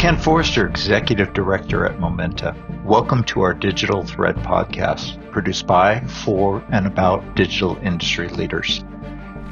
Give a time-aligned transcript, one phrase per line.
[0.00, 2.56] Ken Forster, Executive Director at Momenta.
[2.86, 8.82] Welcome to our Digital Thread podcast, produced by, for, and about digital industry leaders.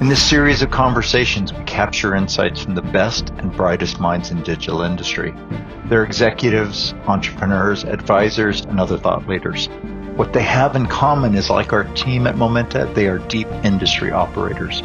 [0.01, 4.43] In this series of conversations, we capture insights from the best and brightest minds in
[4.43, 5.35] digital industry.
[5.85, 9.67] They're executives, entrepreneurs, advisors, and other thought leaders.
[10.17, 14.13] What they have in common is like our team at Momenta, they are deep industry
[14.13, 14.83] operators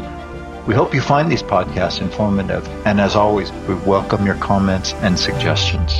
[0.66, 5.18] we hope you find these podcasts informative, and as always, we welcome your comments and
[5.18, 5.92] suggestions.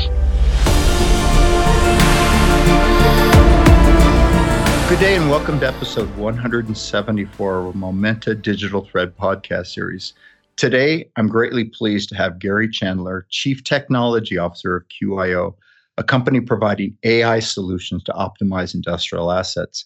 [4.89, 10.15] Good day, and welcome to episode 174 of Momenta Digital Thread podcast series.
[10.57, 15.55] Today, I'm greatly pleased to have Gary Chandler, Chief Technology Officer of QIO,
[15.99, 19.85] a company providing AI solutions to optimize industrial assets.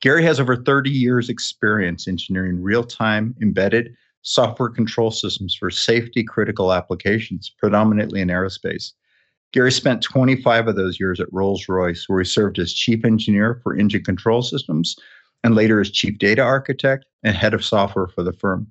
[0.00, 3.96] Gary has over 30 years' experience engineering real time, embedded,
[4.28, 8.92] software control systems for safety critical applications, predominantly in aerospace.
[9.54, 13.58] Gary spent 25 of those years at Rolls Royce, where he served as chief engineer
[13.62, 14.96] for engine control systems
[15.42, 18.66] and later as chief data architect and head of software for the firm.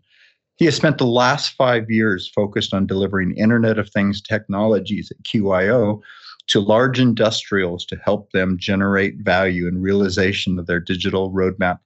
[0.58, 5.24] He has spent the last five years focused on delivering Internet of Things technologies at
[5.24, 6.02] QIO
[6.48, 11.80] to large industrials to help them generate value and realization of their digital roadmap.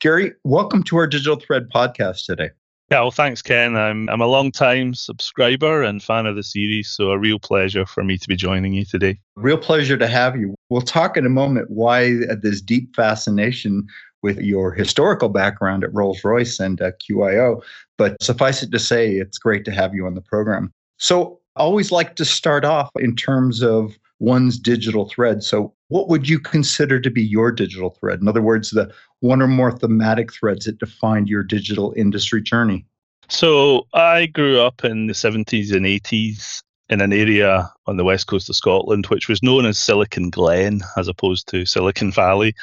[0.00, 2.50] Gary, welcome to our Digital Thread podcast today.
[2.90, 3.76] Yeah, well, thanks, Ken.
[3.76, 7.84] I'm I'm a long time subscriber and fan of the series, so a real pleasure
[7.84, 9.18] for me to be joining you today.
[9.36, 10.54] Real pleasure to have you.
[10.70, 13.86] We'll talk in a moment why this deep fascination
[14.22, 17.62] with your historical background at Rolls Royce and uh, QIO,
[17.98, 20.72] but suffice it to say, it's great to have you on the program.
[20.96, 25.42] So, I always like to start off in terms of one's digital thread.
[25.42, 28.20] So, what would you consider to be your digital thread?
[28.20, 32.86] In other words, the one or more thematic threads that defined your digital industry journey?
[33.28, 38.26] So, I grew up in the 70s and 80s in an area on the west
[38.26, 42.54] coast of Scotland, which was known as Silicon Glen as opposed to Silicon Valley.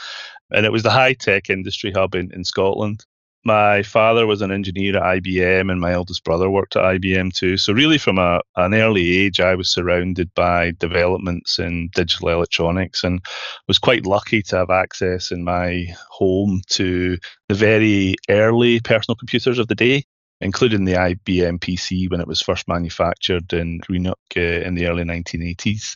[0.51, 3.05] And it was the high tech industry hub in, in Scotland
[3.45, 7.57] my father was an engineer at IBM, and my eldest brother worked at IBM too.
[7.57, 13.03] So, really, from a, an early age, I was surrounded by developments in digital electronics
[13.03, 13.21] and
[13.67, 17.17] was quite lucky to have access in my home to
[17.47, 20.03] the very early personal computers of the day,
[20.41, 25.03] including the IBM PC when it was first manufactured in Greenock uh, in the early
[25.03, 25.95] 1980s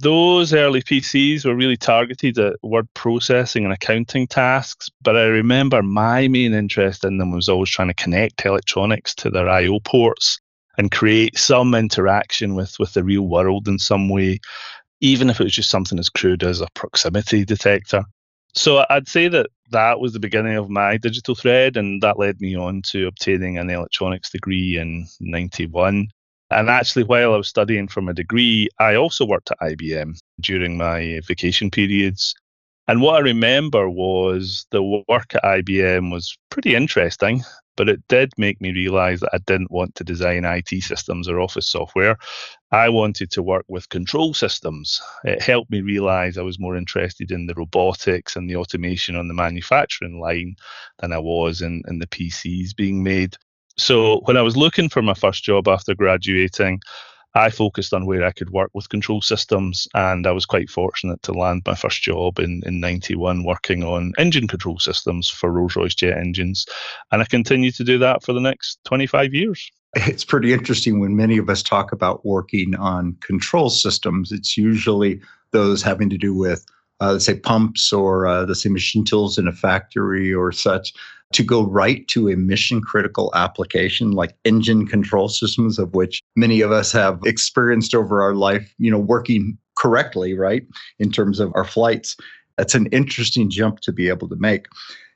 [0.00, 5.82] those early PCs were really targeted at word processing and accounting tasks, but I remember
[5.82, 10.40] my main interest in them was always trying to connect electronics to their I/O ports
[10.78, 14.40] and create some interaction with with the real world in some way,
[15.00, 18.02] even if it was just something as crude as a proximity detector.
[18.54, 22.40] So I'd say that that was the beginning of my digital thread, and that led
[22.40, 26.08] me on to obtaining an electronics degree in '91.
[26.50, 30.76] And actually, while I was studying for my degree, I also worked at IBM during
[30.76, 32.34] my vacation periods.
[32.88, 37.44] And what I remember was the work at IBM was pretty interesting,
[37.76, 41.38] but it did make me realize that I didn't want to design IT systems or
[41.38, 42.16] office software.
[42.72, 45.00] I wanted to work with control systems.
[45.22, 49.28] It helped me realize I was more interested in the robotics and the automation on
[49.28, 50.56] the manufacturing line
[50.98, 53.36] than I was in, in the PCs being made.
[53.76, 56.80] So when I was looking for my first job after graduating,
[57.34, 61.22] I focused on where I could work with control systems, and I was quite fortunate
[61.22, 65.76] to land my first job in, in 91 working on engine control systems for Rolls
[65.76, 66.66] Royce jet engines.
[67.12, 69.70] And I continue to do that for the next 25 years.
[69.96, 75.20] It's pretty interesting when many of us talk about working on control systems, it's usually
[75.50, 76.64] those having to do with,
[77.00, 80.92] uh, let's say, pumps or, uh, say, machine tools in a factory or such
[81.32, 86.60] to go right to a mission critical application like engine control systems of which many
[86.60, 90.66] of us have experienced over our life you know working correctly right
[90.98, 92.16] in terms of our flights.
[92.58, 94.66] That's an interesting jump to be able to make.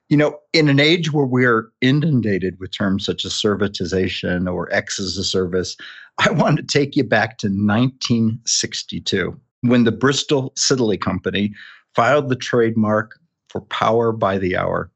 [0.09, 5.01] You know in an age where we're inundated with terms such as servitization or x
[5.01, 5.77] as a service
[6.19, 11.55] i want to take you back to 1962 when the bristol siddeley company
[11.95, 13.19] filed the trademark
[13.49, 14.91] for power by the hour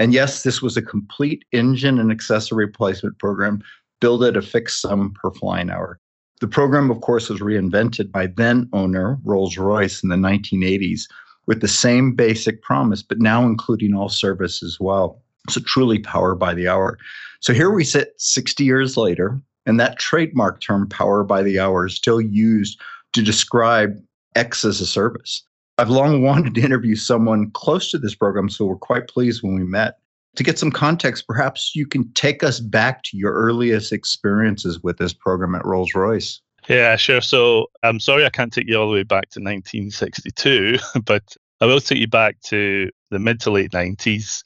[0.00, 3.62] and yes, this was a complete engine and accessory replacement program
[4.00, 6.00] billed at a fixed sum per flying hour.
[6.40, 11.02] The program, of course, was reinvented by then owner Rolls Royce in the 1980s
[11.46, 15.20] with the same basic promise, but now including all service as well.
[15.50, 16.96] So truly power by the hour.
[17.40, 21.86] So here we sit 60 years later, and that trademark term power by the hour
[21.86, 22.80] is still used
[23.12, 24.00] to describe
[24.34, 25.42] X as a service.
[25.80, 29.54] I've long wanted to interview someone close to this program, so we're quite pleased when
[29.54, 29.96] we met.
[30.36, 34.98] To get some context, perhaps you can take us back to your earliest experiences with
[34.98, 36.42] this program at Rolls Royce.
[36.68, 37.22] Yeah, sure.
[37.22, 41.66] So I'm sorry I can't take you all the way back to 1962, but I
[41.66, 44.42] will take you back to the mid to late 90s.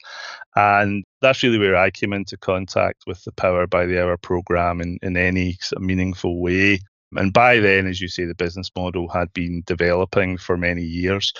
[0.55, 4.79] And that's really where I came into contact with the Power by the Hour program
[4.79, 6.79] in, in any sort of meaningful way.
[7.17, 11.33] And by then, as you say, the business model had been developing for many years.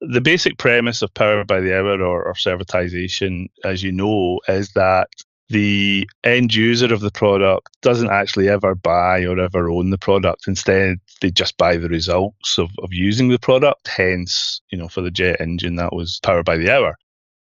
[0.00, 4.72] The basic premise of Power by the Hour or, or servitization, as you know, is
[4.72, 5.08] that
[5.48, 10.48] the end user of the product doesn't actually ever buy or ever own the product.
[10.48, 13.86] Instead, they just buy the results of, of using the product.
[13.88, 16.96] Hence, you know, for the jet engine, that was power by the hour.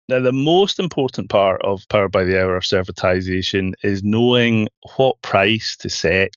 [0.08, 5.22] Now, the most important part of power by the hour or servitization is knowing what
[5.22, 6.34] price to set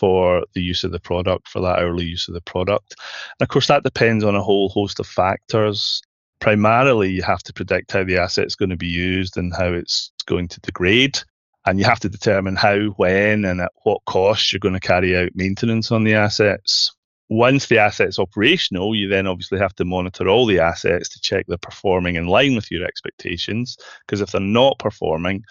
[0.00, 2.96] for the use of the product, for that hourly use of the product.
[3.38, 6.02] And of course, that depends on a whole host of factors
[6.40, 10.10] primarily you have to predict how the asset's going to be used and how it's
[10.26, 11.18] going to degrade.
[11.66, 15.16] And you have to determine how, when, and at what cost you're going to carry
[15.16, 16.92] out maintenance on the assets.
[17.28, 21.44] Once the asset's operational, you then obviously have to monitor all the assets to check
[21.46, 23.76] they're performing in line with your expectations.
[24.00, 25.44] Because if they're not performing,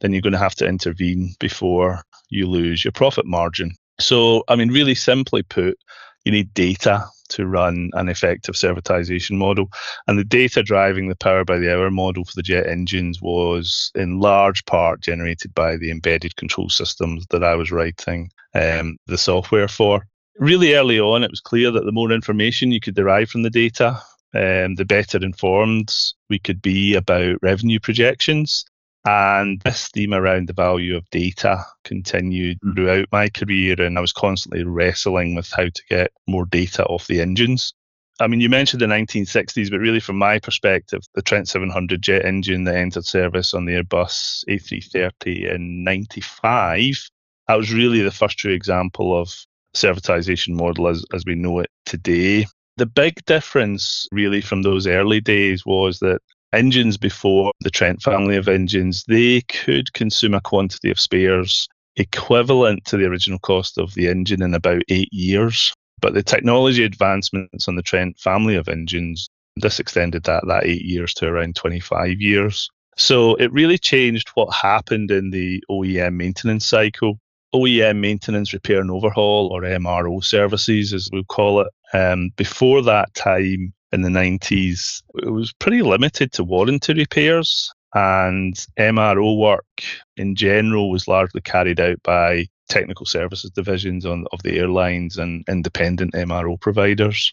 [0.00, 3.74] then you're going to have to intervene before you lose your profit margin.
[3.98, 5.78] So, I mean, really simply put,
[6.24, 9.68] you need data to run an effective servitization model.
[10.06, 13.90] And the data driving the power by the hour model for the jet engines was
[13.94, 19.18] in large part generated by the embedded control systems that I was writing um, the
[19.18, 20.06] software for.
[20.38, 23.50] Really early on, it was clear that the more information you could derive from the
[23.50, 23.98] data,
[24.34, 25.92] um, the better informed
[26.28, 28.64] we could be about revenue projections.
[29.06, 32.74] And this theme around the value of data continued mm.
[32.74, 37.06] throughout my career, and I was constantly wrestling with how to get more data off
[37.06, 37.72] the engines.
[38.18, 42.24] I mean, you mentioned the 1960s, but really, from my perspective, the Trent 700 jet
[42.24, 47.08] engine that entered service on the Airbus A330 in 95,
[47.46, 49.32] that was really the first true example of
[49.76, 52.46] servitization model as, as we know it today.
[52.78, 56.22] The big difference, really, from those early days was that
[56.52, 62.84] engines before the Trent family of engines, they could consume a quantity of spares equivalent
[62.84, 65.72] to the original cost of the engine in about eight years.
[66.00, 70.84] But the technology advancements on the Trent family of engines, this extended that, that eight
[70.84, 72.68] years to around 25 years.
[72.96, 77.18] So it really changed what happened in the OEM maintenance cycle.
[77.54, 81.68] OEM maintenance, repair and overhaul, or MRO services, as we'll call it.
[81.94, 88.54] Um, before that time, in the 90s, it was pretty limited to warranty repairs, and
[88.78, 89.82] MRO work
[90.16, 95.44] in general was largely carried out by technical services divisions on, of the airlines and
[95.48, 97.32] independent MRO providers.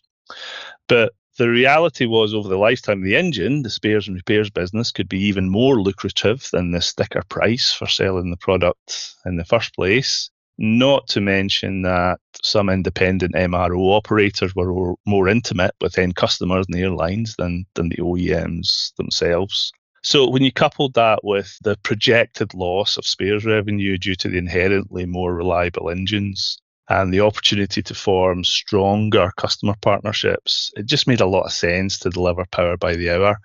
[0.88, 4.92] But the reality was, over the lifetime of the engine, the spares and repairs business
[4.92, 9.46] could be even more lucrative than the sticker price for selling the product in the
[9.46, 10.30] first place.
[10.60, 16.78] Not to mention that some independent MRO operators were more intimate with end customers and
[16.78, 19.72] the airlines than, than the OEMs themselves.
[20.04, 24.38] So when you coupled that with the projected loss of spares revenue due to the
[24.38, 26.60] inherently more reliable engines
[26.90, 31.98] and the opportunity to form stronger customer partnerships, it just made a lot of sense
[32.00, 33.38] to deliver power by the hour.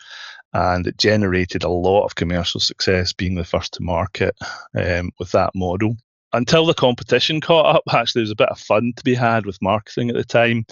[0.53, 4.35] And it generated a lot of commercial success being the first to market
[4.75, 5.97] um, with that model
[6.33, 9.47] until the competition caught up, actually, there was a bit of fun to be had
[9.47, 10.67] with marketing at the time.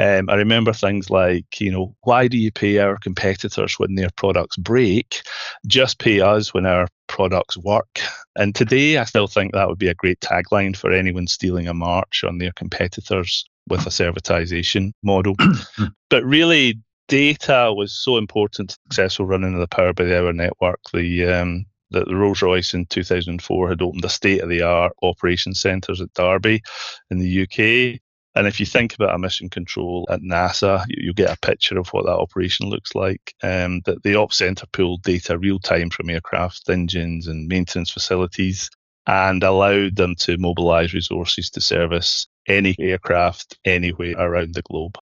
[0.00, 4.10] Um, I remember things like, you know, why do you pay our competitors when their
[4.16, 5.22] products break?
[5.66, 8.00] Just pay us when our products work.
[8.36, 11.74] And today, I still think that would be a great tagline for anyone stealing a
[11.74, 15.34] march on their competitors with a servitization model.
[16.10, 16.78] but really,
[17.08, 20.80] data was so important to successful running of the Power by the Hour network.
[20.92, 24.92] The um, that the Rolls Royce in 2004 had opened a state of the art
[25.02, 26.62] operations centres at Derby
[27.10, 28.00] in the UK.
[28.34, 31.78] And if you think about a mission control at NASA, you, you get a picture
[31.78, 33.34] of what that operation looks like.
[33.42, 38.70] Um, that the op centre pulled data real time from aircraft engines and maintenance facilities
[39.06, 44.96] and allowed them to mobilise resources to service any aircraft anywhere around the globe.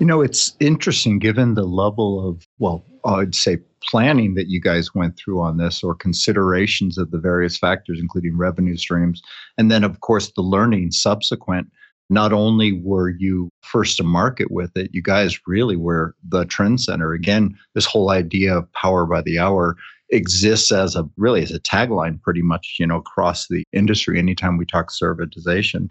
[0.00, 3.58] You know, it's interesting given the level of, well, I'd say
[3.88, 8.36] planning that you guys went through on this or considerations of the various factors, including
[8.36, 9.22] revenue streams.
[9.58, 11.70] And then, of course, the learning subsequent.
[12.10, 16.80] Not only were you first to market with it, you guys really were the trend
[16.80, 17.14] center.
[17.14, 19.76] Again, this whole idea of power by the hour
[20.12, 24.58] exists as a really as a tagline pretty much you know across the industry anytime
[24.58, 25.90] we talk servitization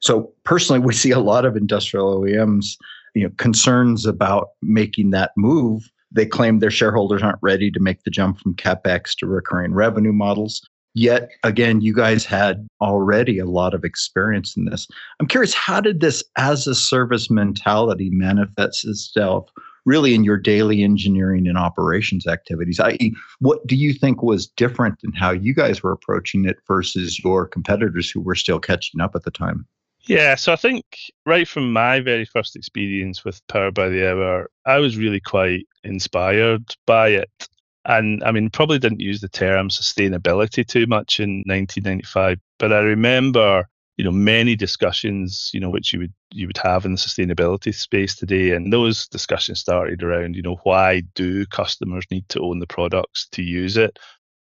[0.00, 2.76] so personally we see a lot of industrial oems
[3.14, 8.02] you know concerns about making that move they claim their shareholders aren't ready to make
[8.02, 10.62] the jump from capex to recurring revenue models
[10.94, 14.88] Yet again, you guys had already a lot of experience in this.
[15.20, 19.48] I'm curious, how did this as a service mentality manifest itself
[19.86, 22.80] really in your daily engineering and operations activities?
[22.80, 27.22] I.e., what do you think was different in how you guys were approaching it versus
[27.22, 29.66] your competitors who were still catching up at the time?
[30.06, 30.84] Yeah, so I think
[31.26, 35.66] right from my very first experience with Power by the Hour, I was really quite
[35.84, 37.48] inspired by it.
[37.84, 42.80] And I mean, probably didn't use the term sustainability too much in 1995, but I
[42.80, 46.98] remember, you know, many discussions, you know, which you would you would have in the
[46.98, 52.40] sustainability space today, and those discussions started around, you know, why do customers need to
[52.40, 53.98] own the products to use it?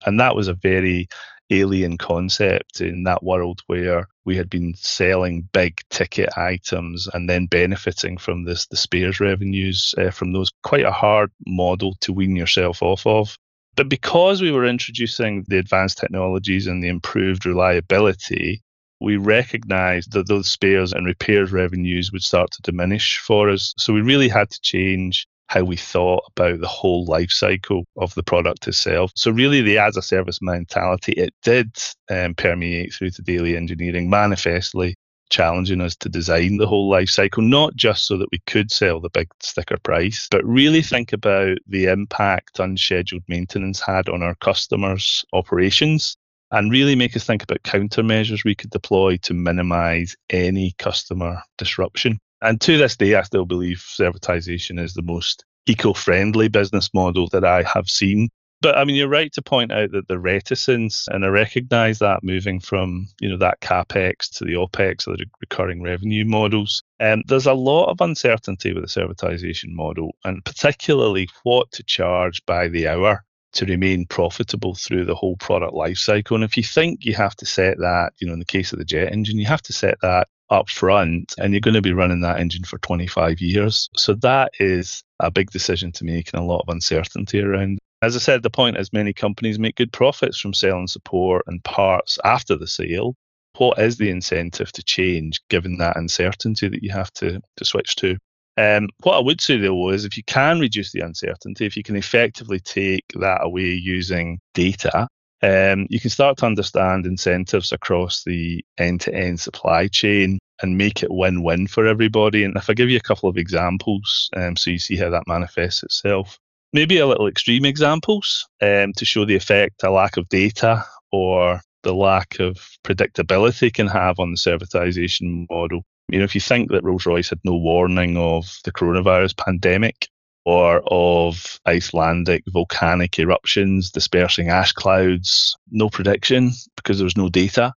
[0.07, 1.09] And that was a very
[1.50, 7.47] alien concept in that world where we had been selling big ticket items and then
[7.47, 10.53] benefiting from this the spares revenues uh, from those.
[10.63, 13.39] Quite a hard model to wean yourself off of.
[13.75, 18.63] But because we were introducing the advanced technologies and the improved reliability
[19.01, 23.73] we recognized that those spares and repairs revenues would start to diminish for us.
[23.79, 28.14] So we really had to change how we thought about the whole life cycle of
[28.14, 29.11] the product itself.
[29.17, 31.76] So, really, the as a service mentality, it did
[32.11, 34.95] um, permeate through to daily engineering, manifestly
[35.31, 39.00] challenging us to design the whole life cycle, not just so that we could sell
[39.00, 44.35] the big sticker price, but really think about the impact unscheduled maintenance had on our
[44.37, 46.17] customers' operations
[46.50, 52.19] and really make us think about countermeasures we could deploy to minimize any customer disruption.
[52.40, 57.28] And to this day, I still believe servitization is the most eco friendly business model
[57.28, 58.28] that I have seen.
[58.61, 62.25] But I mean, you're right to point out that the reticence, and I recognize that
[62.25, 66.83] moving from you know that capex to the opex or the recurring revenue models.
[66.99, 72.45] Um, there's a lot of uncertainty with the servitization model, and particularly what to charge
[72.47, 76.35] by the hour to remain profitable through the whole product life cycle.
[76.35, 78.78] And if you think you have to set that, you know, in the case of
[78.78, 81.93] the jet engine, you have to set that up front and you're going to be
[81.93, 83.88] running that engine for 25 years.
[83.97, 87.78] So that is a big decision to make and a lot of uncertainty around.
[88.00, 91.62] As I said, the point is many companies make good profits from selling support and
[91.64, 93.14] parts after the sale.
[93.57, 97.97] What is the incentive to change given that uncertainty that you have to, to switch
[97.97, 98.17] to?
[98.57, 101.83] Um, what I would say though is if you can reduce the uncertainty, if you
[101.83, 105.09] can effectively take that away using data,
[105.42, 110.76] um, you can start to understand incentives across the end to end supply chain and
[110.76, 112.45] make it win win for everybody.
[112.45, 115.28] And if I give you a couple of examples um, so you see how that
[115.28, 116.38] manifests itself,
[116.73, 121.61] maybe a little extreme examples um, to show the effect a lack of data or
[121.85, 125.83] the lack of predictability can have on the servitization model.
[126.09, 130.09] You know, if you think that Rolls Royce had no warning of the coronavirus pandemic,
[130.49, 135.55] or of Icelandic volcanic eruptions dispersing ash clouds.
[135.71, 137.75] No prediction because there's no data.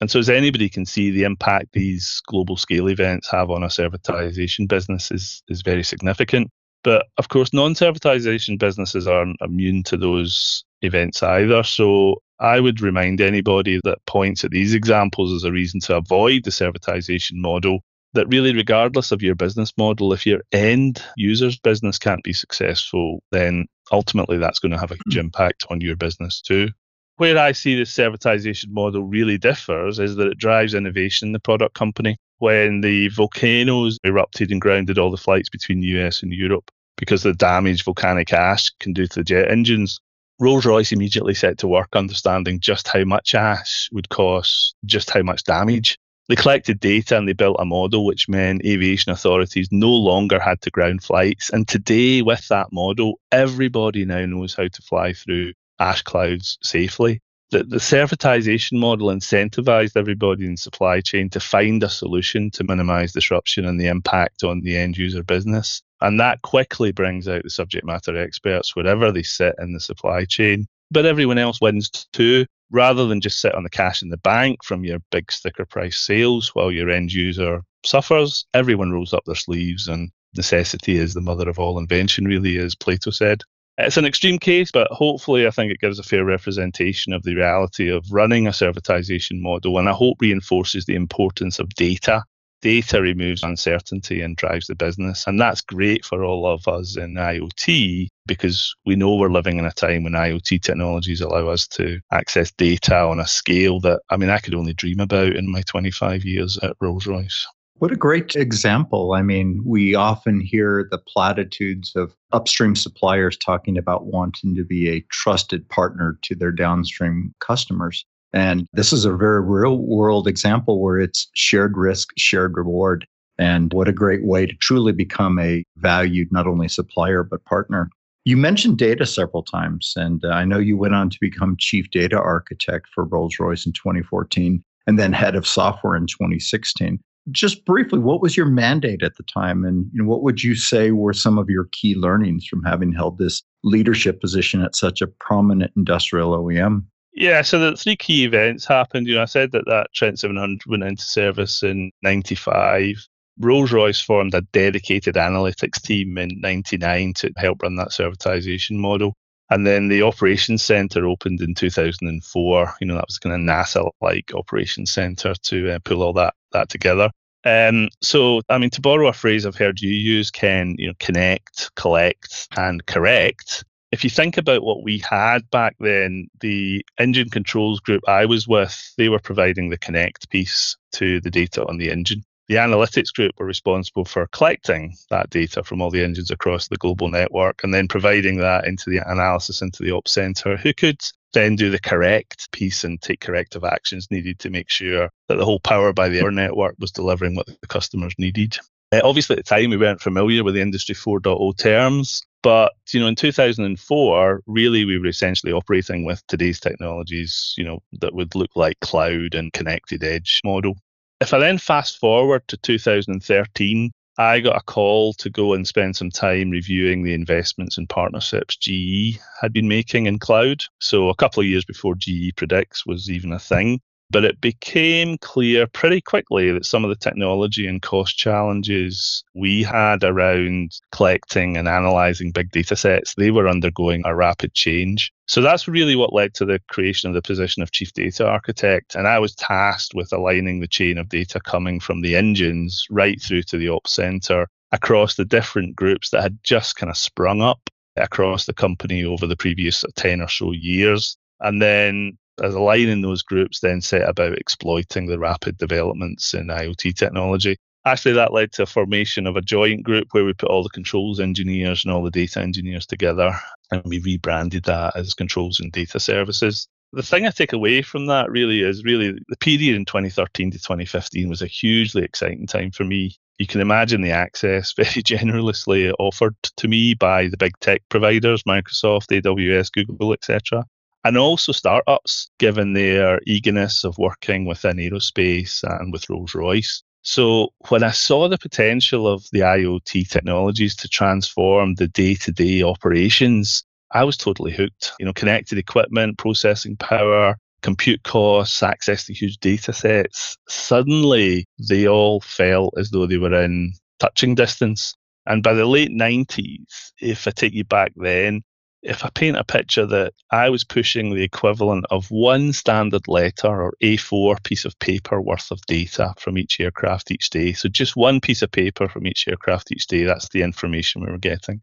[0.00, 3.66] And so, as anybody can see, the impact these global scale events have on a
[3.66, 6.50] servitization business is, is very significant.
[6.82, 11.62] But of course, non servitization businesses aren't immune to those events either.
[11.62, 16.44] So, I would remind anybody that points at these examples as a reason to avoid
[16.44, 17.80] the servitization model
[18.14, 23.22] that really, regardless of your business model, if your end user's business can't be successful,
[23.30, 25.20] then ultimately that's going to have a huge hmm.
[25.20, 26.68] impact on your business too.
[27.16, 31.40] Where I see the servitization model really differs is that it drives innovation in the
[31.40, 32.16] product company.
[32.38, 37.22] When the volcanoes erupted and grounded all the flights between the US and Europe because
[37.22, 40.00] the damage volcanic ash can do to the jet engines,
[40.40, 45.22] Rolls Royce immediately set to work understanding just how much ash would cause just how
[45.22, 45.96] much damage
[46.28, 50.60] they collected data and they built a model which meant aviation authorities no longer had
[50.62, 51.50] to ground flights.
[51.50, 57.20] And today, with that model, everybody now knows how to fly through ash clouds safely.
[57.50, 63.12] The, the servitization model incentivized everybody in supply chain to find a solution to minimize
[63.12, 65.82] disruption and the impact on the end user business.
[66.00, 70.24] And that quickly brings out the subject matter experts wherever they sit in the supply
[70.24, 70.66] chain.
[70.90, 74.64] But everyone else wins too rather than just sit on the cash in the bank
[74.64, 79.36] from your big sticker price sales while your end user suffers, everyone rolls up their
[79.36, 83.42] sleeves and necessity is the mother of all invention, really, as Plato said.
[83.78, 87.34] It's an extreme case, but hopefully, I think it gives a fair representation of the
[87.34, 92.24] reality of running a servitization model, and I hope reinforces the importance of data
[92.64, 95.26] data removes uncertainty and drives the business.
[95.26, 99.66] And that's great for all of us in IoT because we know we're living in
[99.66, 104.16] a time when IoT technologies allow us to access data on a scale that, I
[104.16, 107.46] mean, I could only dream about in my 25 years at Rolls Royce.
[107.74, 109.12] What a great example.
[109.12, 114.88] I mean, we often hear the platitudes of upstream suppliers talking about wanting to be
[114.88, 118.06] a trusted partner to their downstream customers.
[118.34, 123.06] And this is a very real world example where it's shared risk, shared reward.
[123.38, 127.88] And what a great way to truly become a valued, not only supplier, but partner.
[128.24, 131.90] You mentioned data several times, and uh, I know you went on to become chief
[131.90, 136.98] data architect for Rolls Royce in 2014 and then head of software in 2016.
[137.30, 139.64] Just briefly, what was your mandate at the time?
[139.64, 142.92] And you know, what would you say were some of your key learnings from having
[142.92, 146.84] held this leadership position at such a prominent industrial OEM?
[147.14, 149.06] Yeah, so the three key events happened.
[149.06, 153.06] You know, I said that that Trent 700 went into service in 95.
[153.38, 159.14] Rolls Royce formed a dedicated analytics team in 99 to help run that servitization model.
[159.50, 162.74] And then the operations center opened in 2004.
[162.80, 166.34] You know, that was kind of NASA like operations center to uh, pull all that,
[166.52, 167.10] that together.
[167.44, 170.94] Um, so, I mean, to borrow a phrase I've heard you use, Ken, you know,
[170.98, 173.64] connect, collect, and correct.
[173.94, 178.48] If you think about what we had back then, the engine controls group I was
[178.48, 182.24] with, they were providing the connect piece to the data on the engine.
[182.48, 186.76] The analytics group were responsible for collecting that data from all the engines across the
[186.76, 191.00] global network and then providing that into the analysis into the ops center, who could
[191.32, 195.44] then do the correct piece and take corrective actions needed to make sure that the
[195.44, 198.58] whole power by the network was delivering what the customers needed.
[198.94, 203.00] Uh, obviously, at the time, we weren't familiar with the Industry 4.0 terms, but you
[203.00, 208.36] know, in 2004, really, we were essentially operating with today's technologies, you know, that would
[208.36, 210.76] look like cloud and connected edge model.
[211.20, 215.96] If I then fast forward to 2013, I got a call to go and spend
[215.96, 220.62] some time reviewing the investments and partnerships GE had been making in cloud.
[220.78, 223.80] So, a couple of years before GE Predix was even a thing.
[224.14, 229.64] But it became clear pretty quickly that some of the technology and cost challenges we
[229.64, 235.12] had around collecting and analyzing big data sets, they were undergoing a rapid change.
[235.26, 238.94] So that's really what led to the creation of the position of chief data architect.
[238.94, 243.20] And I was tasked with aligning the chain of data coming from the engines right
[243.20, 247.42] through to the ops center across the different groups that had just kind of sprung
[247.42, 251.16] up across the company over the previous 10 or so years.
[251.40, 256.94] And then as aligning those groups then set about exploiting the rapid developments in IoT
[256.94, 257.56] technology.
[257.86, 260.70] Actually, that led to a formation of a joint group where we put all the
[260.70, 263.30] controls engineers and all the data engineers together,
[263.70, 266.66] and we rebranded that as controls and data services.
[266.92, 270.58] The thing I take away from that really is really the period in 2013 to
[270.58, 273.16] 2015 was a hugely exciting time for me.
[273.38, 278.44] You can imagine the access very generously offered to me by the big tech providers,
[278.44, 280.64] Microsoft, AWS, Google, etc
[281.04, 286.82] and also startups, given their eagerness of working within aerospace and with Rolls Royce.
[287.02, 293.62] So when I saw the potential of the IoT technologies to transform the day-to-day operations,
[293.92, 294.92] I was totally hooked.
[294.98, 300.38] You know, connected equipment, processing power, compute costs, access to huge data sets.
[300.48, 304.94] Suddenly they all felt as though they were in touching distance.
[305.26, 308.42] And by the late 90s, if I take you back then,
[308.84, 313.48] if I paint a picture that I was pushing the equivalent of one standard letter
[313.48, 317.96] or A4 piece of paper worth of data from each aircraft each day, so just
[317.96, 321.62] one piece of paper from each aircraft each day, that's the information we were getting.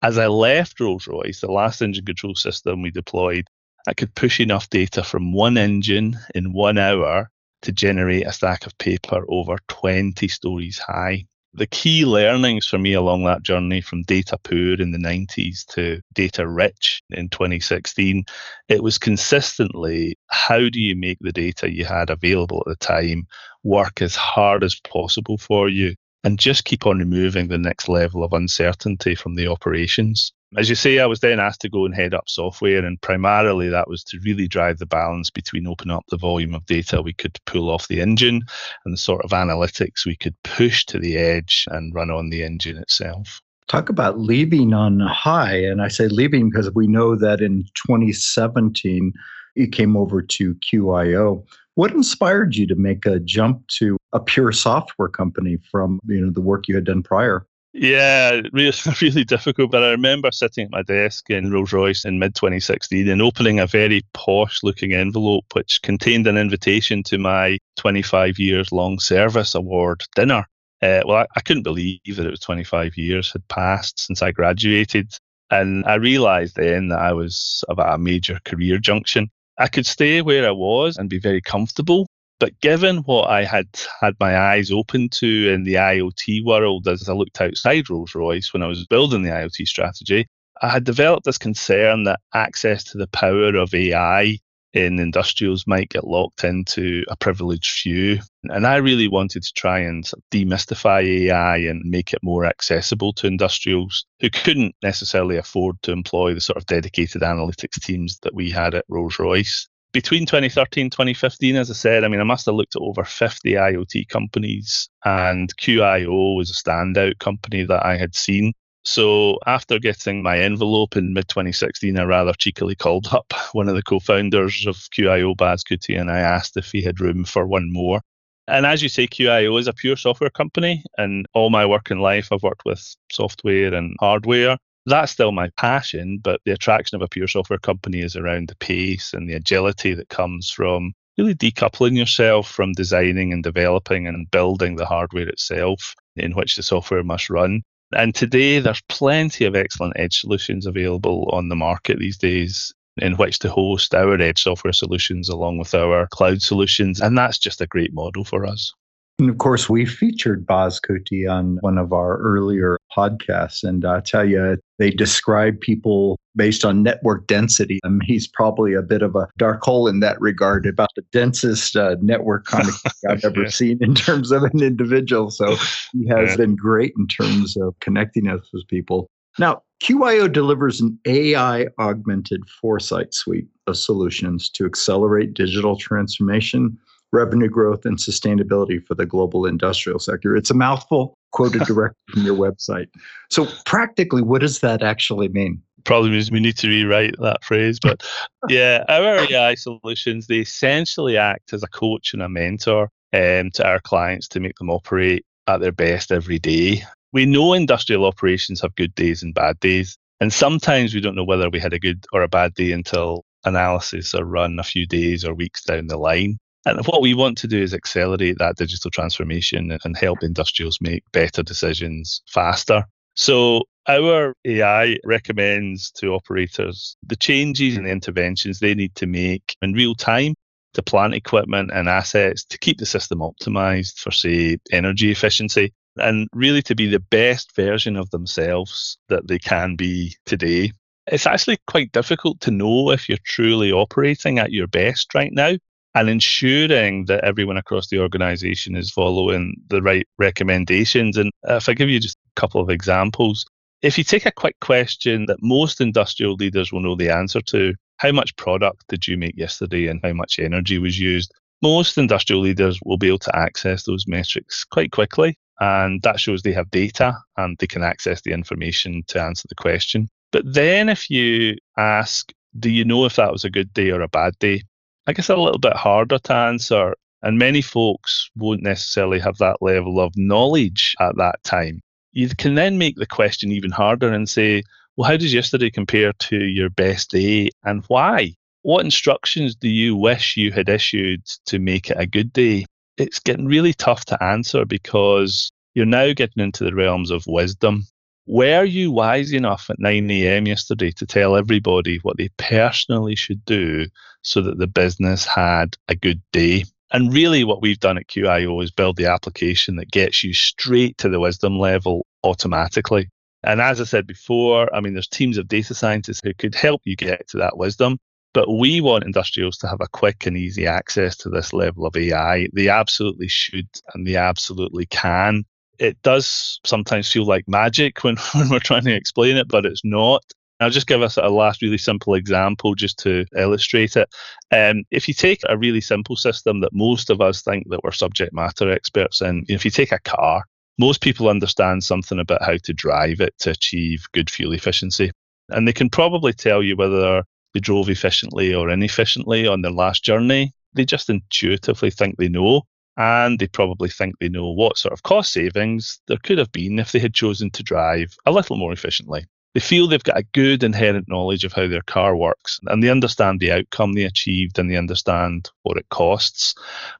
[0.00, 3.44] As I left Rolls Royce, the last engine control system we deployed,
[3.86, 7.30] I could push enough data from one engine in one hour
[7.62, 12.94] to generate a stack of paper over 20 stories high the key learnings for me
[12.94, 18.24] along that journey from data poor in the 90s to data rich in 2016
[18.68, 23.26] it was consistently how do you make the data you had available at the time
[23.64, 28.22] work as hard as possible for you and just keep on removing the next level
[28.24, 31.94] of uncertainty from the operations as you say, I was then asked to go and
[31.94, 36.04] head up software, and primarily that was to really drive the balance between opening up
[36.10, 38.42] the volume of data we could pull off the engine
[38.84, 42.42] and the sort of analytics we could push to the edge and run on the
[42.42, 43.40] engine itself.
[43.68, 45.56] Talk about leaving on high.
[45.56, 49.12] And I say leaving because we know that in 2017,
[49.54, 51.44] you came over to QIO.
[51.74, 56.30] What inspired you to make a jump to a pure software company from you know
[56.30, 57.46] the work you had done prior?
[57.74, 59.70] Yeah, really, really difficult.
[59.70, 63.58] But I remember sitting at my desk in Rolls Royce in mid 2016 and opening
[63.58, 69.54] a very posh looking envelope which contained an invitation to my 25 years long service
[69.54, 70.46] award dinner.
[70.82, 74.32] Uh, well, I, I couldn't believe that it was 25 years had passed since I
[74.32, 75.12] graduated.
[75.50, 79.30] And I realized then that I was about a major career junction.
[79.62, 82.08] I could stay where I was and be very comfortable,
[82.40, 83.68] but given what I had
[84.00, 88.52] had my eyes open to in the IoT world as I looked outside Rolls Royce
[88.52, 90.26] when I was building the IoT strategy,
[90.60, 94.38] I had developed this concern that access to the power of AI
[94.74, 98.18] in industrials might get locked into a privileged few.
[98.44, 103.26] And I really wanted to try and demystify AI and make it more accessible to
[103.26, 108.50] industrials who couldn't necessarily afford to employ the sort of dedicated analytics teams that we
[108.50, 109.68] had at Rolls Royce.
[109.92, 113.04] Between 2013 and 2015, as I said, I mean, I must have looked at over
[113.04, 118.54] 50 IoT companies, and QIO was a standout company that I had seen.
[118.84, 123.76] So after getting my envelope in mid 2016, I rather cheekily called up one of
[123.76, 127.72] the co-founders of QIO, Baz Khuti, and I asked if he had room for one
[127.72, 128.00] more.
[128.48, 132.00] And as you say, QIO is a pure software company, and all my work in
[132.00, 134.58] life, I've worked with software and hardware.
[134.84, 138.56] That's still my passion, but the attraction of a pure software company is around the
[138.56, 144.30] pace and the agility that comes from really decoupling yourself from designing and developing and
[144.30, 147.62] building the hardware itself in which the software must run.
[147.96, 153.16] And today, there's plenty of excellent edge solutions available on the market these days in
[153.16, 157.00] which to host our edge software solutions along with our cloud solutions.
[157.00, 158.72] And that's just a great model for us.
[159.18, 163.62] And of course, we featured Baz Khuti on one of our earlier podcasts.
[163.62, 167.78] And I tell you, they describe people based on network density.
[167.84, 171.04] I mean, he's probably a bit of a dark hole in that regard about the
[171.12, 173.48] densest uh, network connectivity I've ever yeah.
[173.48, 175.30] seen in terms of an individual.
[175.30, 175.56] So
[175.92, 176.36] he has yeah.
[176.36, 179.08] been great in terms of connecting us with people.
[179.38, 186.78] Now, QIO delivers an AI augmented foresight suite of solutions to accelerate digital transformation
[187.12, 190.36] revenue growth and sustainability for the global industrial sector.
[190.36, 192.88] It's a mouthful quoted directly from your website.
[193.30, 195.62] So, practically, what does that actually mean?
[195.84, 197.78] Problem is, we need to rewrite that phrase.
[197.80, 198.02] But
[198.48, 203.66] yeah, our AI solutions, they essentially act as a coach and a mentor um, to
[203.66, 206.82] our clients to make them operate at their best every day.
[207.12, 209.98] We know industrial operations have good days and bad days.
[210.20, 213.24] And sometimes we don't know whether we had a good or a bad day until
[213.44, 216.38] analysis are run a few days or weeks down the line.
[216.64, 221.02] And what we want to do is accelerate that digital transformation and help industrials make
[221.12, 222.84] better decisions faster.
[223.14, 229.56] So our AI recommends to operators the changes and the interventions they need to make
[229.60, 230.34] in real time
[230.74, 236.28] to plant equipment and assets to keep the system optimized for, say, energy efficiency and
[236.32, 240.72] really to be the best version of themselves that they can be today.
[241.08, 245.56] It's actually quite difficult to know if you're truly operating at your best right now
[245.94, 251.16] and ensuring that everyone across the organization is following the right recommendations.
[251.16, 253.44] And if I give you just a couple of examples,
[253.82, 257.74] if you take a quick question that most industrial leaders will know the answer to,
[257.96, 261.32] how much product did you make yesterday and how much energy was used?
[261.62, 265.36] Most industrial leaders will be able to access those metrics quite quickly.
[265.60, 269.54] And that shows they have data and they can access the information to answer the
[269.54, 270.08] question.
[270.32, 274.00] But then if you ask, do you know if that was a good day or
[274.00, 274.62] a bad day?
[275.06, 276.94] I guess a little bit harder to answer.
[277.22, 281.80] And many folks won't necessarily have that level of knowledge at that time.
[282.12, 284.62] You can then make the question even harder and say,
[284.96, 288.34] well, how does yesterday compare to your best day and why?
[288.62, 292.66] What instructions do you wish you had issued to make it a good day?
[292.96, 297.86] It's getting really tough to answer because you're now getting into the realms of wisdom.
[298.26, 300.46] Were you wise enough at 9 a.m.
[300.46, 303.86] yesterday to tell everybody what they personally should do
[304.22, 306.64] so that the business had a good day?
[306.92, 310.98] And really, what we've done at QIO is build the application that gets you straight
[310.98, 313.08] to the wisdom level automatically.
[313.42, 316.82] And as I said before, I mean, there's teams of data scientists who could help
[316.84, 317.98] you get to that wisdom.
[318.34, 321.96] But we want industrials to have a quick and easy access to this level of
[321.96, 322.48] AI.
[322.52, 325.44] They absolutely should and they absolutely can
[325.82, 329.84] it does sometimes feel like magic when, when we're trying to explain it, but it's
[329.84, 330.22] not.
[330.60, 334.08] I'll just give us a last really simple example just to illustrate it.
[334.52, 337.90] Um, if you take a really simple system that most of us think that we're
[337.90, 340.44] subject matter experts in, if you take a car,
[340.78, 345.10] most people understand something about how to drive it to achieve good fuel efficiency.
[345.48, 350.04] And they can probably tell you whether they drove efficiently or inefficiently on their last
[350.04, 350.52] journey.
[350.74, 352.62] They just intuitively think they know
[352.96, 356.78] and they probably think they know what sort of cost savings there could have been
[356.78, 359.24] if they had chosen to drive a little more efficiently.
[359.54, 362.88] They feel they've got a good inherent knowledge of how their car works and they
[362.88, 366.54] understand the outcome they achieved and they understand what it costs.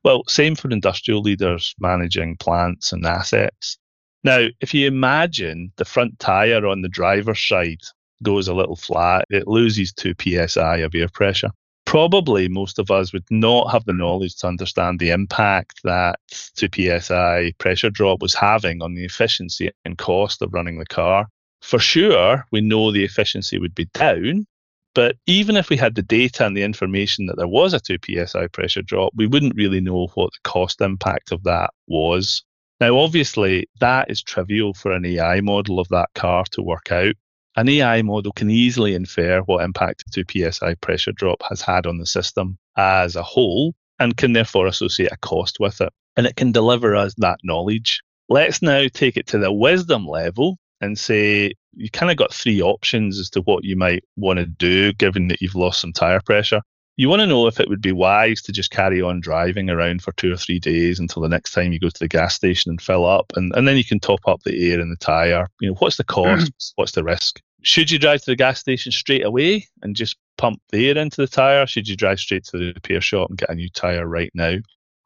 [0.04, 3.78] Well, same for industrial leaders managing plants and assets.
[4.22, 7.80] Now, if you imagine the front tyre on the driver's side
[8.22, 11.50] goes a little flat, it loses 2 psi of air pressure
[11.92, 16.18] probably most of us would not have the knowledge to understand the impact that
[16.56, 21.26] 2 psi pressure drop was having on the efficiency and cost of running the car.
[21.60, 24.46] For sure, we know the efficiency would be down,
[24.94, 27.98] But even if we had the data and the information that there was a 2
[28.04, 32.42] psi pressure drop, we wouldn't really know what the cost impact of that was.
[32.80, 37.14] Now, obviously, that is trivial for an AI model of that car to work out.
[37.56, 41.86] An AI model can easily infer what impact a 2 psi pressure drop has had
[41.86, 45.92] on the system as a whole and can therefore associate a cost with it.
[46.16, 48.00] And it can deliver us that knowledge.
[48.28, 52.62] Let's now take it to the wisdom level and say you kind of got three
[52.62, 56.20] options as to what you might want to do given that you've lost some tire
[56.20, 56.62] pressure
[56.96, 60.02] you want to know if it would be wise to just carry on driving around
[60.02, 62.70] for two or three days until the next time you go to the gas station
[62.70, 65.48] and fill up and, and then you can top up the air in the tire
[65.60, 66.52] you know what's the cost?
[66.76, 67.40] What's the risk?
[67.62, 71.20] Should you drive to the gas station straight away and just pump the air into
[71.20, 74.06] the tire should you drive straight to the repair shop and get a new tire
[74.06, 74.56] right now?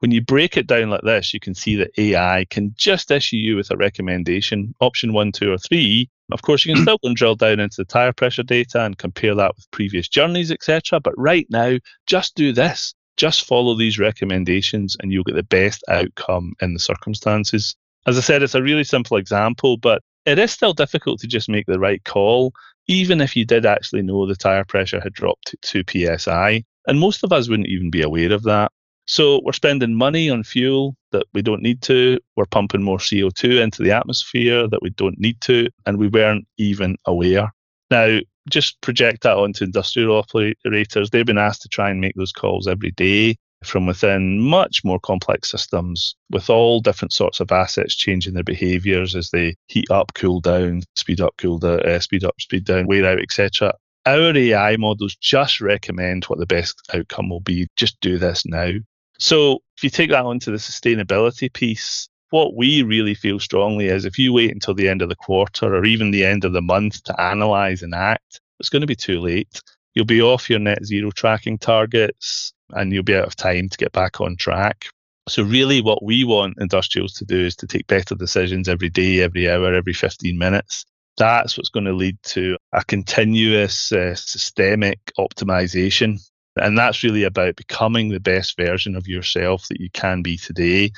[0.00, 3.36] When you break it down like this, you can see that AI can just issue
[3.36, 6.10] you with a recommendation, option one, two, or three.
[6.32, 8.98] Of course, you can still go and drill down into the tire pressure data and
[8.98, 10.98] compare that with previous journeys, etc.
[11.00, 12.94] But right now, just do this.
[13.16, 17.76] Just follow these recommendations and you'll get the best outcome in the circumstances.
[18.06, 21.48] As I said, it's a really simple example, but it is still difficult to just
[21.48, 22.52] make the right call,
[22.88, 26.64] even if you did actually know the tire pressure had dropped to 2 psi.
[26.88, 28.72] And most of us wouldn't even be aware of that.
[29.06, 32.18] So we're spending money on fuel that we don't need to.
[32.36, 36.46] We're pumping more CO2 into the atmosphere that we don't need to, and we weren't
[36.58, 37.52] even aware.
[37.90, 41.10] Now, just project that onto industrial operators.
[41.10, 45.00] They've been asked to try and make those calls every day from within much more
[45.00, 50.12] complex systems with all different sorts of assets changing their behaviors as they heat up,
[50.14, 53.72] cool down, speed up, cool down, uh, speed up, speed down, wear out, etc.
[54.04, 57.66] Our AI models just recommend what the best outcome will be.
[57.76, 58.70] Just do this now.
[59.18, 64.04] So if you take that onto the sustainability piece, what we really feel strongly is
[64.04, 66.62] if you wait until the end of the quarter or even the end of the
[66.62, 69.60] month to analyze and act, it's going to be too late.
[69.94, 73.78] You'll be off your net zero tracking targets and you'll be out of time to
[73.78, 74.86] get back on track.
[75.28, 79.22] So, really, what we want industrials to do is to take better decisions every day,
[79.22, 80.84] every hour, every 15 minutes.
[81.16, 86.20] That's what's going to lead to a continuous uh, systemic optimization
[86.56, 90.90] and that's really about becoming the best version of yourself that you can be today,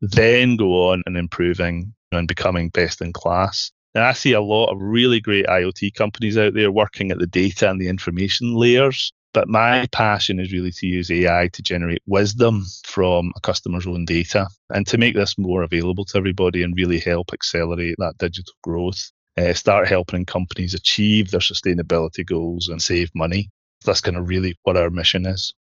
[0.00, 3.70] then go on and improving and becoming best in class.
[3.94, 7.26] And I see a lot of really great IoT companies out there working at the
[7.26, 9.12] data and the information layers.
[9.32, 14.04] But my passion is really to use AI to generate wisdom from a customer's own
[14.04, 18.54] data and to make this more available to everybody and really help accelerate that digital
[18.62, 19.10] growth.
[19.36, 23.50] Uh, start helping companies achieve their sustainability goals and save money
[23.84, 25.52] that's kind of really what our mission is.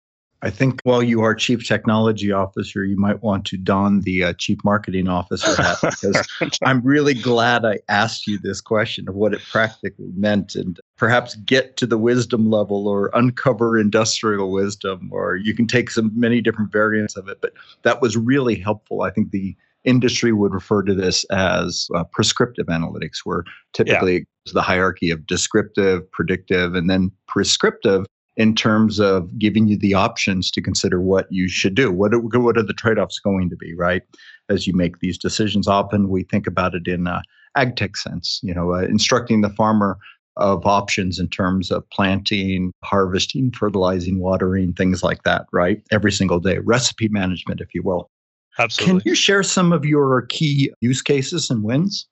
[0.44, 4.32] I think while you are chief technology officer, you might want to don the uh,
[4.32, 6.26] chief marketing officer hat because
[6.64, 11.36] I'm really glad I asked you this question of what it practically meant and perhaps
[11.36, 16.40] get to the wisdom level or uncover industrial wisdom, or you can take some many
[16.40, 17.38] different variants of it.
[17.40, 19.02] But that was really helpful.
[19.02, 19.54] I think the
[19.84, 24.24] industry would refer to this as uh, prescriptive analytics, where typically yeah.
[24.50, 30.50] The hierarchy of descriptive, predictive, and then prescriptive in terms of giving you the options
[30.50, 31.92] to consider what you should do.
[31.92, 34.02] What are, what are the trade offs going to be, right?
[34.48, 37.22] As you make these decisions, often we think about it in a
[37.56, 39.98] ag tech sense, you know, uh, instructing the farmer
[40.38, 45.82] of options in terms of planting, harvesting, fertilizing, watering, things like that, right?
[45.90, 48.10] Every single day, recipe management, if you will.
[48.58, 49.00] Absolutely.
[49.00, 52.06] Can you share some of your key use cases and wins?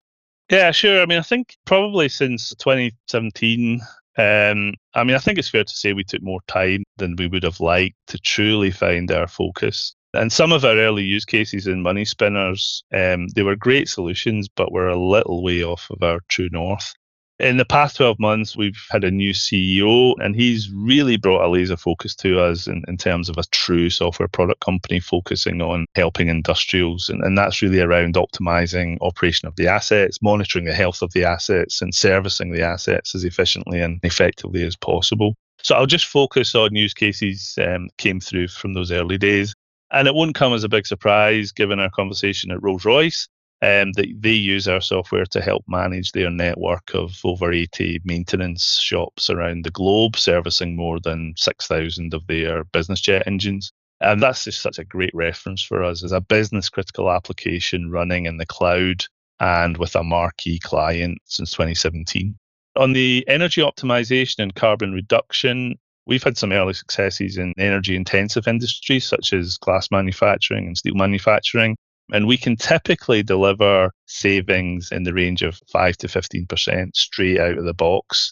[0.50, 1.00] Yeah, sure.
[1.00, 3.80] I mean, I think probably since 2017,
[4.18, 7.28] um, I mean, I think it's fair to say we took more time than we
[7.28, 9.94] would have liked to truly find our focus.
[10.12, 14.48] And some of our early use cases in Money Spinners, um, they were great solutions,
[14.48, 16.94] but were a little way off of our true north
[17.40, 21.48] in the past 12 months, we've had a new CEO, and he's really brought a
[21.48, 25.86] laser focus to us in, in terms of a true software product company focusing on
[25.94, 27.08] helping industrials.
[27.08, 31.24] And, and that's really around optimizing operation of the assets, monitoring the health of the
[31.24, 35.34] assets, and servicing the assets as efficiently and effectively as possible.
[35.62, 39.54] So I'll just focus on use cases um, came through from those early days.
[39.92, 43.28] And it won't come as a big surprise given our conversation at Rolls Royce
[43.62, 48.78] um, that they use our software to help manage their network of over 80 maintenance
[48.78, 53.72] shops around the globe, servicing more than 6,000 of their business jet engines.
[54.00, 58.24] And that's just such a great reference for us as a business critical application running
[58.24, 59.04] in the cloud
[59.40, 62.34] and with a marquee client since 2017.
[62.76, 68.48] On the energy optimization and carbon reduction, we've had some early successes in energy intensive
[68.48, 71.76] industries such as glass manufacturing and steel manufacturing.
[72.12, 77.58] And we can typically deliver savings in the range of 5 to 15% straight out
[77.58, 78.30] of the box.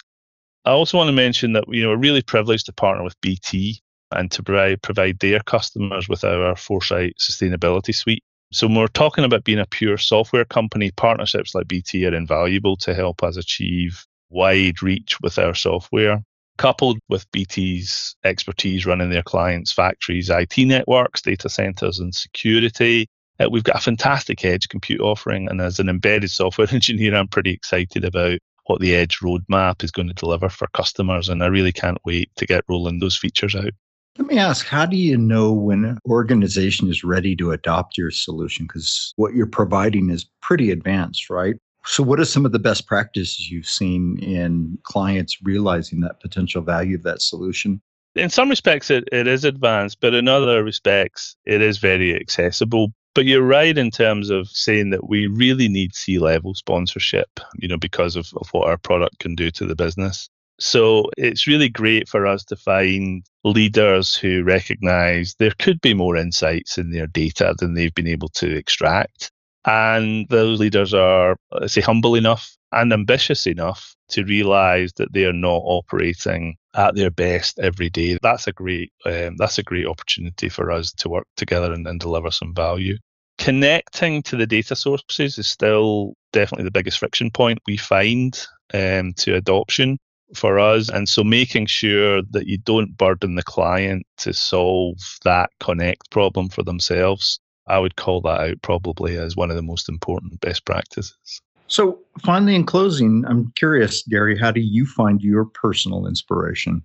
[0.65, 3.81] I also want to mention that you know we're really privileged to partner with BT
[4.11, 8.23] and to provide, provide their customers with our Foresight sustainability suite.
[8.53, 12.77] So when we're talking about being a pure software company, partnerships like BT are invaluable
[12.79, 16.23] to help us achieve wide reach with our software.
[16.57, 23.07] Coupled with BT's expertise running their clients' factories, IT networks, data centers, and security,
[23.41, 25.49] uh, we've got a fantastic edge compute offering.
[25.49, 29.91] And as an embedded software engineer, I'm pretty excited about what the edge roadmap is
[29.91, 31.29] going to deliver for customers.
[31.29, 33.73] And I really can't wait to get rolling those features out.
[34.19, 38.11] Let me ask, how do you know when an organization is ready to adopt your
[38.11, 38.67] solution?
[38.67, 41.55] Because what you're providing is pretty advanced, right?
[41.85, 46.63] So, what are some of the best practices you've seen in clients realizing that potential
[46.63, 47.81] value of that solution?
[48.17, 52.93] In some respects, it, it is advanced, but in other respects, it is very accessible.
[53.19, 57.67] But you're right in terms of saying that we really need C level sponsorship, you
[57.67, 60.31] know, because of, of what our product can do to the business.
[60.61, 66.17] So it's really great for us to find leaders who recognize there could be more
[66.17, 69.33] insights in their data than they've been able to extract.
[69.65, 75.25] And those leaders are, let's say, humble enough and ambitious enough to realize that they
[75.25, 78.17] are not operating at their best every day.
[78.23, 81.99] That's a great, um, that's a great opportunity for us to work together and, and
[81.99, 82.97] deliver some value.
[83.39, 89.15] Connecting to the data sources is still definitely the biggest friction point we find um,
[89.15, 89.99] to adoption
[90.35, 90.89] for us.
[90.89, 96.49] And so making sure that you don't burden the client to solve that connect problem
[96.49, 100.65] for themselves, I would call that out probably as one of the most important best
[100.65, 101.41] practices.
[101.71, 106.83] So, finally, in closing, I'm curious, Gary, how do you find your personal inspiration?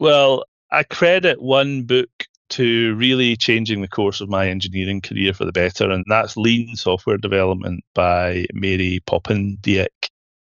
[0.00, 2.10] Well, I credit one book
[2.54, 6.76] to really changing the course of my engineering career for the better, and that's Lean
[6.76, 9.88] Software Development by Mary Poppendieck,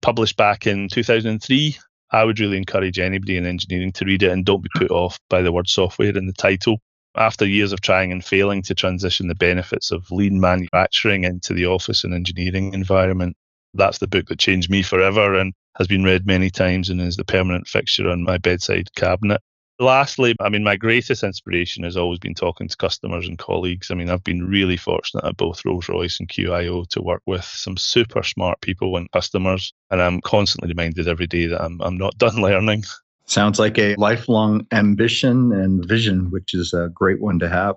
[0.02, 1.78] published back in 2003.
[2.12, 5.17] I would really encourage anybody in engineering to read it and don't be put off
[5.30, 6.82] by the word software in the title.
[7.15, 11.67] After years of trying and failing to transition the benefits of lean manufacturing into the
[11.67, 13.38] office and engineering environment,
[13.74, 17.15] that's the book that changed me forever and has been read many times and is
[17.15, 19.39] the permanent fixture on my bedside cabinet.
[19.82, 23.89] Lastly, I mean, my greatest inspiration has always been talking to customers and colleagues.
[23.89, 27.44] I mean, I've been really fortunate at both Rolls Royce and QIO to work with
[27.44, 29.74] some super smart people and customers.
[29.89, 32.84] And I'm constantly reminded every day that I'm, I'm not done learning.
[33.26, 37.76] Sounds like a lifelong ambition and vision, which is a great one to have.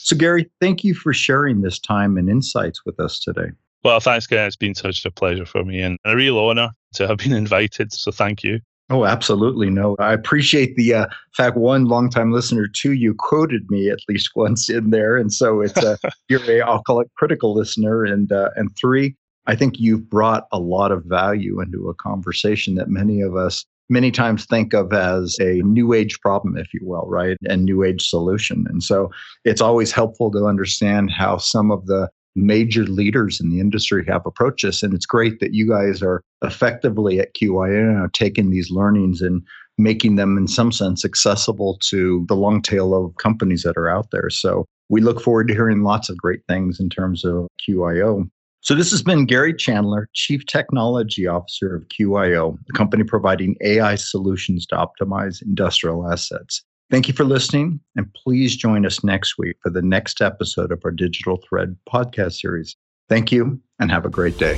[0.00, 3.52] So, Gary, thank you for sharing this time and insights with us today.
[3.84, 4.48] Well, thanks, Gary.
[4.48, 7.92] It's been such a pleasure for me and a real honor to have been invited.
[7.92, 8.58] So, thank you.
[8.90, 9.70] Oh, absolutely.
[9.70, 14.32] No, I appreciate the uh, fact one longtime listener, two, you quoted me at least
[14.36, 15.16] once in there.
[15.16, 18.04] And so it's a, you're a, I'll call it critical listener.
[18.04, 19.16] And, uh, and three,
[19.46, 23.64] I think you've brought a lot of value into a conversation that many of us
[23.90, 27.36] many times think of as a new age problem, if you will, right?
[27.48, 28.66] And new age solution.
[28.68, 29.10] And so
[29.44, 34.26] it's always helpful to understand how some of the major leaders in the industry have
[34.26, 34.82] approached this.
[34.82, 39.42] And it's great that you guys are effectively at QIO taking these learnings and
[39.78, 44.10] making them in some sense accessible to the long tail of companies that are out
[44.12, 44.30] there.
[44.30, 48.28] So we look forward to hearing lots of great things in terms of QIO.
[48.60, 53.94] So this has been Gary Chandler, Chief Technology Officer of QIO, the company providing AI
[53.96, 56.62] solutions to optimize industrial assets.
[56.90, 60.82] Thank you for listening, and please join us next week for the next episode of
[60.84, 62.76] our Digital Thread podcast series.
[63.08, 64.54] Thank you, and have a great day.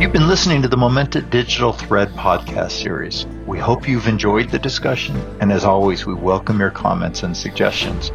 [0.00, 3.26] You've been listening to the Momenta Digital Thread podcast series.
[3.46, 8.10] We hope you've enjoyed the discussion, and as always, we welcome your comments and suggestions.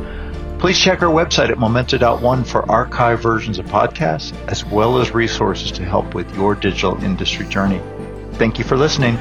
[0.60, 5.72] Please check our website at momenta.one for archive versions of podcasts, as well as resources
[5.72, 7.82] to help with your digital industry journey.
[8.34, 9.18] Thank you for listening.